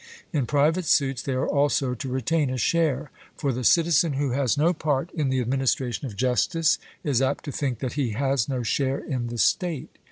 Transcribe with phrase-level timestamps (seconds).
[0.33, 4.57] In private suits they are also to retain a share; 'for the citizen who has
[4.57, 8.63] no part in the administration of justice is apt to think that he has no
[8.63, 9.99] share in the state.